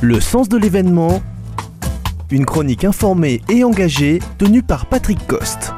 Le 0.00 0.20
sens 0.20 0.48
de 0.48 0.56
l'événement, 0.56 1.20
une 2.30 2.46
chronique 2.46 2.84
informée 2.84 3.40
et 3.48 3.64
engagée 3.64 4.20
tenue 4.38 4.62
par 4.62 4.86
Patrick 4.86 5.18
Coste. 5.26 5.72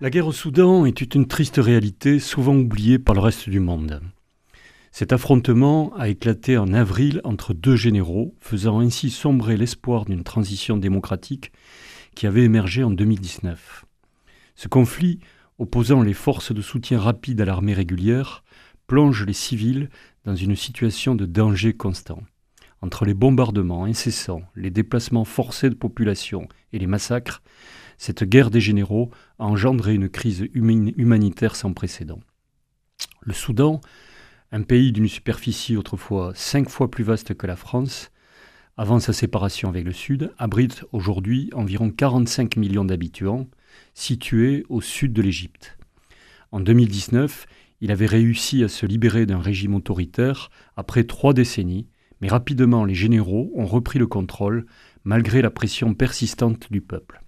La 0.00 0.08
guerre 0.08 0.28
au 0.28 0.32
Soudan 0.32 0.86
est 0.86 1.02
une 1.14 1.26
triste 1.26 1.58
réalité 1.58 2.18
souvent 2.18 2.56
oubliée 2.56 2.98
par 2.98 3.14
le 3.14 3.20
reste 3.20 3.50
du 3.50 3.60
monde. 3.60 4.00
Cet 4.90 5.12
affrontement 5.12 5.94
a 5.98 6.08
éclaté 6.08 6.56
en 6.56 6.72
avril 6.72 7.20
entre 7.24 7.52
deux 7.52 7.76
généraux, 7.76 8.34
faisant 8.40 8.80
ainsi 8.80 9.10
sombrer 9.10 9.58
l'espoir 9.58 10.06
d'une 10.06 10.24
transition 10.24 10.78
démocratique 10.78 11.52
qui 12.14 12.26
avait 12.26 12.44
émergé 12.44 12.84
en 12.84 12.90
2019. 12.90 13.84
Ce 14.54 14.66
conflit, 14.66 15.20
opposant 15.58 16.00
les 16.00 16.14
forces 16.14 16.52
de 16.54 16.62
soutien 16.62 16.98
rapide 16.98 17.42
à 17.42 17.44
l'armée 17.44 17.74
régulière, 17.74 18.44
plonge 18.86 19.24
les 19.24 19.34
civils 19.34 19.88
dans 20.24 20.34
une 20.34 20.56
situation 20.56 21.14
de 21.14 21.26
danger 21.26 21.72
constant. 21.74 22.22
Entre 22.82 23.04
les 23.04 23.14
bombardements 23.14 23.84
incessants, 23.84 24.42
les 24.56 24.70
déplacements 24.70 25.24
forcés 25.24 25.68
de 25.68 25.74
population 25.74 26.48
et 26.72 26.78
les 26.78 26.86
massacres, 26.86 27.42
cette 27.98 28.24
guerre 28.24 28.50
des 28.50 28.60
généraux 28.60 29.10
a 29.38 29.44
engendré 29.44 29.94
une 29.94 30.08
crise 30.08 30.46
humanitaire 30.54 31.56
sans 31.56 31.74
précédent. 31.74 32.20
Le 33.20 33.34
Soudan, 33.34 33.80
un 34.52 34.62
pays 34.62 34.92
d'une 34.92 35.08
superficie 35.08 35.76
autrefois 35.76 36.32
cinq 36.34 36.70
fois 36.70 36.90
plus 36.90 37.04
vaste 37.04 37.34
que 37.34 37.46
la 37.46 37.56
France, 37.56 38.10
avant 38.76 38.98
sa 38.98 39.12
séparation 39.12 39.68
avec 39.68 39.84
le 39.84 39.92
Sud, 39.92 40.32
abrite 40.38 40.84
aujourd'hui 40.92 41.50
environ 41.52 41.90
45 41.90 42.56
millions 42.56 42.86
d'habitants, 42.86 43.46
situés 43.92 44.64
au 44.70 44.80
sud 44.80 45.12
de 45.12 45.20
l'Égypte. 45.20 45.76
En 46.50 46.60
2019, 46.60 47.46
il 47.80 47.90
avait 47.90 48.06
réussi 48.06 48.62
à 48.62 48.68
se 48.68 48.86
libérer 48.86 49.26
d'un 49.26 49.40
régime 49.40 49.74
autoritaire 49.74 50.50
après 50.76 51.04
trois 51.04 51.32
décennies, 51.32 51.86
mais 52.20 52.28
rapidement 52.28 52.84
les 52.84 52.94
généraux 52.94 53.50
ont 53.54 53.66
repris 53.66 53.98
le 53.98 54.06
contrôle 54.06 54.66
malgré 55.04 55.40
la 55.42 55.50
pression 55.50 55.94
persistante 55.94 56.70
du 56.70 56.80
peuple. 56.80 57.22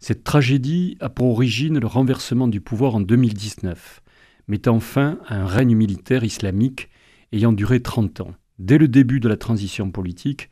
Cette 0.00 0.24
tragédie 0.24 0.96
a 1.00 1.08
pour 1.08 1.28
origine 1.28 1.78
le 1.78 1.86
renversement 1.86 2.48
du 2.48 2.60
pouvoir 2.60 2.96
en 2.96 3.00
2019, 3.00 4.02
mettant 4.48 4.80
fin 4.80 5.18
à 5.26 5.36
un 5.36 5.46
règne 5.46 5.74
militaire 5.74 6.24
islamique 6.24 6.90
ayant 7.32 7.52
duré 7.52 7.80
30 7.80 8.20
ans. 8.20 8.34
Dès 8.58 8.78
le 8.78 8.88
début 8.88 9.20
de 9.20 9.28
la 9.28 9.36
transition 9.36 9.90
politique, 9.90 10.50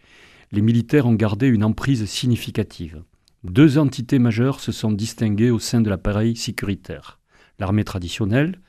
les 0.52 0.62
militaires 0.62 1.06
ont 1.06 1.14
gardé 1.14 1.48
une 1.48 1.64
emprise 1.64 2.04
significative. 2.06 3.02
Deux 3.44 3.78
entités 3.78 4.18
majeures 4.18 4.60
se 4.60 4.72
sont 4.72 4.92
distinguées 4.92 5.50
au 5.50 5.58
sein 5.58 5.80
de 5.80 5.90
l'appareil 5.90 6.36
sécuritaire. 6.36 7.18
L'armée 7.58 7.84
traditionnelle, 7.84 8.60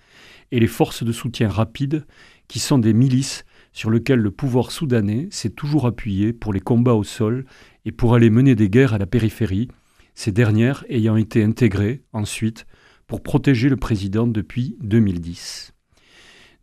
et 0.51 0.59
les 0.59 0.67
forces 0.67 1.03
de 1.03 1.11
soutien 1.11 1.49
rapide, 1.49 2.05
qui 2.47 2.59
sont 2.59 2.77
des 2.77 2.93
milices 2.93 3.45
sur 3.71 3.89
lesquelles 3.89 4.19
le 4.19 4.31
pouvoir 4.31 4.71
soudanais 4.71 5.27
s'est 5.31 5.49
toujours 5.49 5.87
appuyé 5.87 6.33
pour 6.33 6.53
les 6.53 6.59
combats 6.59 6.93
au 6.93 7.03
sol 7.03 7.45
et 7.85 7.91
pour 7.91 8.13
aller 8.13 8.29
mener 8.29 8.55
des 8.55 8.69
guerres 8.69 8.93
à 8.93 8.97
la 8.97 9.07
périphérie, 9.07 9.67
ces 10.15 10.31
dernières 10.31 10.85
ayant 10.89 11.15
été 11.15 11.43
intégrées 11.43 12.03
ensuite 12.13 12.65
pour 13.07 13.23
protéger 13.23 13.69
le 13.69 13.77
président 13.77 14.27
depuis 14.27 14.77
2010. 14.81 15.73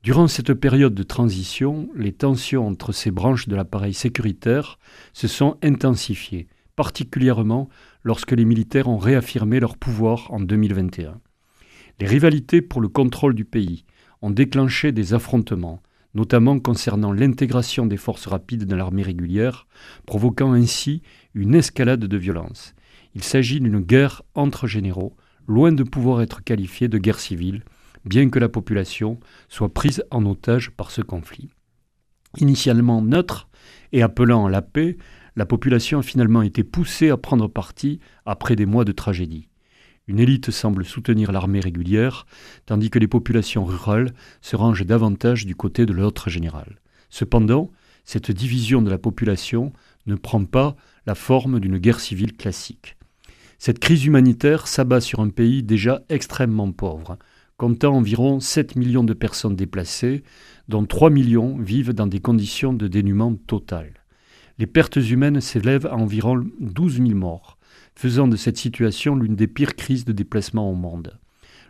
Durant 0.03 0.29
cette 0.29 0.55
période 0.55 0.95
de 0.95 1.03
transition, 1.03 1.91
les 1.95 2.13
tensions 2.13 2.67
entre 2.67 2.93
ces 2.93 3.11
branches 3.11 3.49
de 3.49 3.57
l'appareil 3.57 3.93
sécuritaire 3.93 4.79
se 5.13 5.29
sont 5.29 5.59
intensifiées, 5.63 6.49
particulièrement 6.75 7.69
lorsque 8.03 8.33
les 8.33 8.47
militaires 8.47 8.89
ont 8.89 8.97
réaffirmé 8.97 9.61
leur 9.61 9.77
pouvoir 9.77 10.31
en 10.31 10.41
2021. 10.41 11.21
Les 12.01 12.07
rivalités 12.07 12.63
pour 12.63 12.81
le 12.81 12.89
contrôle 12.89 13.35
du 13.35 13.45
pays 13.45 13.85
ont 14.23 14.31
déclenché 14.31 14.91
des 14.91 15.13
affrontements, 15.13 15.83
notamment 16.15 16.59
concernant 16.59 17.13
l'intégration 17.13 17.85
des 17.85 17.99
forces 17.99 18.27
rapides 18.27 18.65
dans 18.65 18.77
l'armée 18.77 19.03
régulière, 19.03 19.67
provoquant 20.07 20.55
ainsi 20.55 21.03
une 21.35 21.55
escalade 21.55 22.01
de 22.07 22.17
violence. 22.17 22.75
Il 23.15 23.23
s'agit 23.23 23.61
d'une 23.61 23.81
guerre 23.81 24.23
entre 24.35 24.67
généraux, 24.67 25.15
loin 25.47 25.73
de 25.73 25.83
pouvoir 25.83 26.23
être 26.23 26.43
qualifiée 26.43 26.89
de 26.89 26.97
guerre 26.97 27.21
civile, 27.21 27.65
bien 28.07 28.31
que 28.31 28.39
la 28.39 28.49
population 28.49 29.21
soit 29.51 29.75
prise 29.75 30.03
en 30.11 30.25
otage 30.25 30.71
par 30.71 30.91
ce 30.91 31.03
conflit. 31.03 31.51
Initialement 32.39 33.03
neutre 33.03 33.51
et 33.93 34.01
appelant 34.01 34.47
à 34.47 34.51
la 34.51 34.63
paix, 34.63 34.97
la 35.37 35.45
population 35.45 35.99
a 35.99 36.03
finalement 36.03 36.41
été 36.41 36.65
poussée 36.65 37.11
à 37.11 37.19
prendre 37.19 37.47
parti 37.47 38.01
après 38.25 38.57
des 38.57 38.67
mois 38.67 38.87
de 38.87 38.93
tragédie. 38.93 39.50
Une 40.11 40.19
élite 40.19 40.51
semble 40.51 40.85
soutenir 40.85 41.31
l'armée 41.31 41.61
régulière, 41.61 42.27
tandis 42.67 42.91
que 42.91 42.99
les 42.99 43.07
populations 43.07 43.65
rurales 43.65 44.13
se 44.43 44.57
rangent 44.57 44.85
davantage 44.85 45.47
du 45.47 45.55
côté 45.55 45.87
de 45.87 45.93
l'autre 45.93 46.31
général. 46.31 46.81
Cependant, 47.11 47.71
cette 48.05 48.33
division 48.33 48.83
de 48.83 48.91
la 48.91 48.99
population 48.99 49.73
ne 50.07 50.17
prend 50.17 50.45
pas 50.45 50.75
la 51.07 51.15
forme 51.15 51.61
d'une 51.61 51.79
guerre 51.79 52.01
civile 52.01 52.37
classique. 52.37 52.97
Cette 53.61 53.79
crise 53.79 54.05
humanitaire 54.05 54.67
s'abat 54.67 55.01
sur 55.01 55.21
un 55.21 55.29
pays 55.29 55.63
déjà 55.63 56.03
extrêmement 56.09 56.73
pauvre, 56.73 57.17
comptant 57.57 57.95
environ 57.95 58.41
7 58.41 58.75
millions 58.75 59.05
de 59.05 59.15
personnes 59.15 59.55
déplacées, 59.55 60.25
dont 60.67 60.85
3 60.85 61.11
millions 61.11 61.57
vivent 61.57 61.95
dans 61.95 62.09
des 62.09 62.19
conditions 62.19 62.73
de 62.73 62.89
dénuement 62.89 63.37
total. 63.47 63.93
Les 64.59 64.67
pertes 64.67 64.97
humaines 64.97 65.41
s'élèvent 65.41 65.87
à 65.87 65.95
environ 65.95 66.45
12 66.59 66.97
000 66.97 67.11
morts, 67.11 67.60
faisant 68.01 68.29
de 68.29 68.37
cette 68.37 68.57
situation 68.57 69.15
l'une 69.15 69.37
des 69.37 69.47
pires 69.47 69.77
crises 69.77 70.07
de 70.07 70.13
déplacement 70.13 70.71
au 70.71 70.75
monde. 70.75 71.21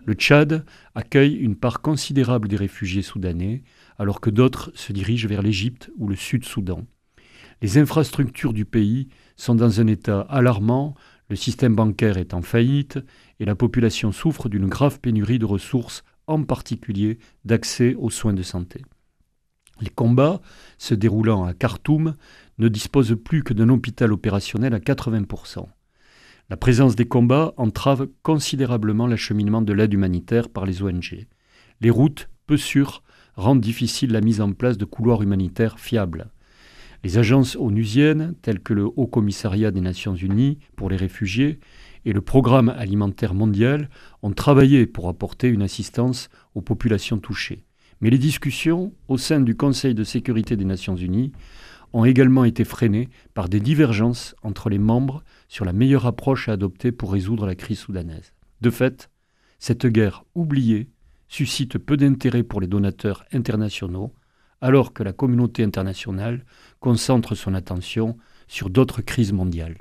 Le 0.07 0.15
Tchad 0.15 0.65
accueille 0.95 1.35
une 1.35 1.57
part 1.57 1.83
considérable 1.83 2.47
des 2.47 2.55
réfugiés 2.55 3.03
soudanais, 3.03 3.65
alors 3.99 4.21
que 4.21 4.31
d'autres 4.31 4.71
se 4.77 4.93
dirigent 4.93 5.27
vers 5.29 5.43
l'Égypte 5.43 5.91
ou 5.99 6.07
le 6.07 6.15
Sud-Soudan. 6.15 6.87
Les 7.63 7.79
infrastructures 7.79 8.53
du 8.53 8.65
pays 8.65 9.09
sont 9.37 9.57
dans 9.57 9.81
un 9.81 9.89
état 9.89 10.21
alarmant, 10.21 10.95
le 11.29 11.35
système 11.35 11.75
bancaire 11.75 12.17
est 12.17 12.33
en 12.33 12.43
faillite 12.43 13.01
et 13.41 13.45
la 13.45 13.57
population 13.57 14.13
souffre 14.13 14.49
d'une 14.49 14.69
grave 14.69 15.01
pénurie 15.01 15.41
de 15.41 15.47
ressources, 15.47 16.05
en 16.29 16.45
particulier 16.45 17.19
d'accès 17.45 17.97
aux 17.97 18.11
soins 18.11 18.35
de 18.35 18.45
santé. 18.45 18.83
Les 19.81 19.91
combats, 19.91 20.41
se 20.79 20.95
déroulant 20.95 21.43
à 21.43 21.55
Khartoum, 21.55 22.15
ne 22.59 22.69
disposent 22.69 23.19
plus 23.25 23.43
que 23.43 23.53
d'un 23.53 23.69
hôpital 23.69 24.13
opérationnel 24.13 24.75
à 24.75 24.79
80%. 24.79 25.67
La 26.51 26.57
présence 26.57 26.97
des 26.97 27.07
combats 27.07 27.55
entrave 27.59 28.09
considérablement 28.25 29.07
l'acheminement 29.07 29.63
de 29.63 29.73
l'aide 29.73 29.95
humanitaire 29.95 30.49
par 30.49 30.67
les 30.67 30.83
ONG. 30.83 31.29
Les 31.81 31.91
routes, 31.91 32.29
peu 32.49 32.57
sûres, 32.57 33.05
rendent 33.37 33.61
difficile 33.61 34.11
la 34.11 34.21
mise 34.21 34.41
en 34.41 34.51
place 34.51 34.77
de 34.77 34.85
couloirs 34.85 35.23
humanitaires 35.23 35.79
fiables. 35.79 36.33
Les 37.05 37.19
agences 37.19 37.55
onusiennes, 37.55 38.35
telles 38.43 38.59
que 38.59 38.75
le 38.75 38.85
Haut 38.85 39.07
Commissariat 39.07 39.71
des 39.71 39.81
Nations 39.81 40.17
Unies 40.17 40.59
pour 40.75 40.91
les 40.91 40.97
réfugiés 40.97 41.61
et 42.05 42.13
le 42.13 42.21
Programme 42.21 42.69
alimentaire 42.69 43.33
mondial, 43.33 43.89
ont 44.23 44.33
travaillé 44.33 44.87
pour 44.87 45.09
apporter 45.09 45.47
une 45.47 45.63
assistance 45.63 46.31
aux 46.57 46.63
populations 46.63 47.19
touchées. 47.19 47.65
Mais 48.01 48.11
les 48.11 48.19
discussions 48.19 48.93
au 49.07 49.19
sein 49.19 49.39
du 49.39 49.57
Conseil 49.57 49.95
de 49.95 50.03
sécurité 50.03 50.57
des 50.57 50.65
Nations 50.65 50.97
Unies 50.97 51.31
ont 51.93 52.05
également 52.05 52.45
été 52.45 52.65
freinées 52.65 53.09
par 53.35 53.49
des 53.49 53.61
divergences 53.61 54.35
entre 54.43 54.71
les 54.71 54.79
membres 54.79 55.23
sur 55.49 55.65
la 55.65 55.73
meilleure 55.73 56.07
approche 56.07 56.49
à 56.49 56.53
adopter 56.53 56.93
pour 56.93 57.13
résoudre 57.13 57.47
la 57.47 57.55
crise 57.55 57.79
soudanaise. 57.79 58.33
De 58.61 58.71
fait, 58.71 59.11
cette 59.59 59.87
guerre 59.87 60.25
oubliée 60.35 60.89
suscite 61.29 61.79
peu 61.79 61.97
d'intérêt 61.97 62.43
pour 62.43 62.61
les 62.61 62.67
donateurs 62.67 63.25
internationaux, 63.33 64.13
alors 64.61 64.93
que 64.93 65.03
la 65.03 65.13
communauté 65.13 65.63
internationale 65.63 66.45
concentre 66.81 67.35
son 67.35 67.55
attention 67.55 68.17
sur 68.49 68.69
d'autres 68.69 69.01
crises 69.01 69.33
mondiales. 69.33 69.79